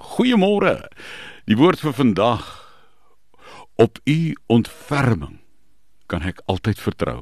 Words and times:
Goeiemôre. 0.00 0.88
Die 1.44 1.58
woord 1.60 1.82
vir 1.84 1.92
vandag 1.92 2.46
op 3.80 3.98
u 4.08 4.34
ontferming 4.48 5.38
kan 6.08 6.24
ek 6.24 6.40
altyd 6.48 6.80
vertrou. 6.80 7.18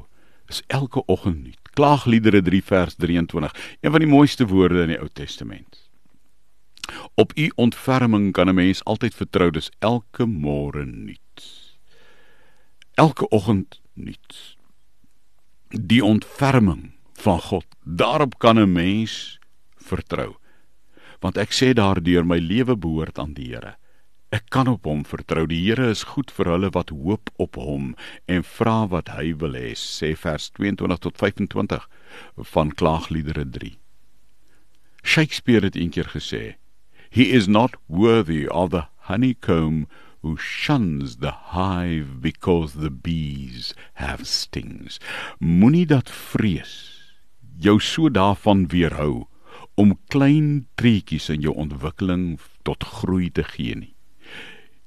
Is 0.49 0.63
elke 0.71 1.03
oggend 1.05 1.43
nuut. 1.43 1.71
Klaagliedere 1.75 2.41
3 2.41 2.63
vers 2.63 2.95
23, 2.95 3.53
een 3.81 3.91
van 3.91 4.03
die 4.03 4.09
mooiste 4.09 4.47
woorde 4.47 4.81
in 4.87 4.93
die 4.93 4.99
Ou 4.99 5.09
Testament. 5.13 5.89
Op 7.19 7.35
u 7.37 7.51
ontferming 7.55 8.31
kan 8.33 8.49
'n 8.49 8.55
mens 8.55 8.83
altyd 8.83 9.15
vertrou, 9.15 9.51
dis 9.51 9.71
elke 9.79 10.25
môre 10.25 10.85
nuut. 10.85 11.43
Elke 12.95 13.27
oggend 13.27 13.81
nuut. 13.93 14.57
Die 15.69 16.03
ontferming 16.03 16.91
van 17.13 17.39
God, 17.41 17.65
daarop 17.83 18.39
kan 18.39 18.59
'n 18.59 18.71
mens 18.71 19.39
vertrou 19.75 20.38
want 21.21 21.37
ek 21.37 21.53
sê 21.55 21.73
daardeur 21.75 22.25
my 22.27 22.39
lewe 22.39 22.75
behoort 22.75 23.19
aan 23.19 23.35
die 23.37 23.51
Here. 23.51 23.75
Ek 24.31 24.45
kan 24.53 24.69
op 24.69 24.85
hom 24.85 25.01
vertrou. 25.09 25.47
Die 25.49 25.61
Here 25.65 25.89
is 25.89 26.05
goed 26.13 26.29
vir 26.31 26.51
hulle 26.53 26.69
wat 26.75 26.93
hoop 26.93 27.31
op 27.41 27.57
hom 27.57 27.95
en 28.29 28.45
vra 28.45 28.83
wat 28.91 29.09
hy 29.15 29.33
wil 29.41 29.57
hê, 29.57 29.73
sê 29.73 30.13
vers 30.15 30.51
22 30.59 31.01
tot 31.05 31.17
25 31.17 31.87
van 32.53 32.73
Klaagliedere 32.81 33.45
3. 33.57 33.73
Shakespeare 35.03 35.65
het 35.65 35.75
eendag 35.79 36.13
gesê: 36.13 36.59
He 37.09 37.31
is 37.33 37.47
not 37.47 37.75
worthy 37.87 38.45
of 38.45 38.69
the 38.69 38.85
honeycomb 39.09 39.87
who 40.21 40.37
shuns 40.37 41.17
the 41.17 41.33
hive 41.55 42.21
because 42.21 42.73
the 42.73 42.91
bees 42.91 43.73
have 43.93 44.25
stings. 44.25 44.99
Moenie 45.39 45.87
dat 45.87 46.09
vrees 46.09 46.99
jou 47.59 47.79
so 47.79 48.09
daarvan 48.09 48.67
weerhou 48.71 49.27
om 49.79 49.95
klein 50.11 50.67
treetjies 50.75 51.29
in 51.31 51.45
jou 51.45 51.53
ontwikkeling 51.55 52.39
tot 52.67 52.83
groei 52.83 53.29
te 53.31 53.45
gee 53.47 53.77
nie. 53.79 53.93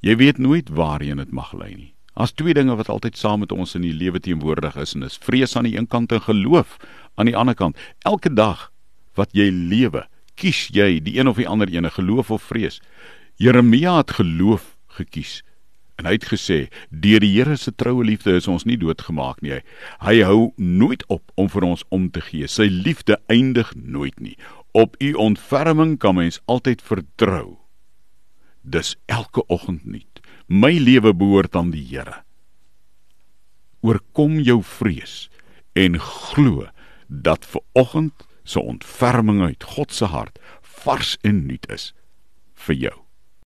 Jy 0.04 0.18
weet 0.20 0.40
nooit 0.42 0.68
waarheen 0.68 1.22
dit 1.22 1.32
mag 1.32 1.54
lei 1.56 1.72
nie. 1.72 1.92
As 2.12 2.34
twee 2.36 2.52
dinge 2.52 2.74
wat 2.76 2.90
altyd 2.92 3.16
saam 3.16 3.40
met 3.40 3.54
ons 3.56 3.72
in 3.78 3.86
die 3.86 3.94
lewe 3.96 4.20
teenwoordig 4.20 4.76
is 4.82 4.92
en 4.96 5.06
is 5.06 5.16
vrees 5.22 5.56
aan 5.56 5.64
die 5.64 5.78
een 5.78 5.88
kant 5.88 6.12
en 6.12 6.20
geloof 6.20 6.76
aan 7.16 7.30
die 7.30 7.36
ander 7.36 7.56
kant. 7.56 7.78
Elke 8.04 8.32
dag 8.34 8.68
wat 9.16 9.32
jy 9.36 9.48
lewe, 9.48 10.04
kies 10.36 10.66
jy 10.74 10.98
die 11.00 11.16
een 11.18 11.30
of 11.30 11.40
die 11.40 11.48
ander 11.48 11.70
ene, 11.72 11.88
geloof 11.92 12.30
of 12.30 12.44
vrees. 12.50 12.80
Jeremia 13.40 13.96
het 14.02 14.12
geloof 14.18 14.74
gekies. 14.98 15.40
En 16.00 16.06
hy 16.08 16.12
het 16.16 16.28
gesê: 16.32 16.68
"Deur 16.90 17.20
die 17.20 17.34
Here 17.36 17.56
se 17.56 17.72
troue 17.72 18.04
liefde 18.04 18.36
is 18.36 18.48
ons 18.48 18.64
nie 18.64 18.76
doodgemaak 18.76 19.42
nie. 19.42 19.60
Hy 20.00 20.22
hou 20.22 20.52
nooit 20.56 21.04
op 21.08 21.32
om 21.34 21.48
vir 21.48 21.62
ons 21.62 21.84
om 21.88 22.10
te 22.10 22.20
gee. 22.20 22.48
Sy 22.48 22.68
liefde 22.70 23.20
eindig 23.28 23.74
nooit 23.74 24.20
nie. 24.20 24.36
Op 24.72 24.96
u 24.98 25.12
ontferming 25.12 25.98
kan 25.98 26.14
mens 26.14 26.40
altyd 26.46 26.82
vertrou. 26.82 27.58
Dis 28.62 28.96
elke 29.06 29.46
oggend 29.46 29.84
nuut. 29.84 30.20
My 30.48 30.78
lewe 30.78 31.14
behoort 31.14 31.56
aan 31.56 31.70
die 31.70 31.84
Here. 31.84 32.22
Oorkom 33.80 34.40
jou 34.40 34.62
vrees 34.62 35.30
en 35.74 35.98
glo 35.98 36.68
dat 37.08 37.44
ver 37.46 37.62
oggend 37.72 38.26
se 38.44 38.60
ontferming 38.60 39.42
uit 39.42 39.62
God 39.62 39.92
se 39.92 40.04
hart 40.04 40.38
vars 40.62 41.18
en 41.22 41.46
nuut 41.46 41.66
is 41.70 41.92
vir 42.54 42.74
jou. 42.74 43.01